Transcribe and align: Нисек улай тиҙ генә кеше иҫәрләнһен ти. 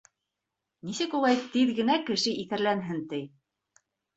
Нисек 0.87 1.13
улай 1.19 1.37
тиҙ 1.57 1.75
генә 1.81 1.99
кеше 2.09 2.35
иҫәрләнһен 2.45 3.07
ти. 3.13 3.25